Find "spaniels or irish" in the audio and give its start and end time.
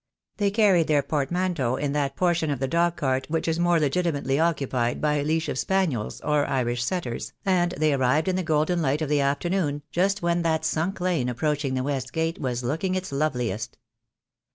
5.59-6.83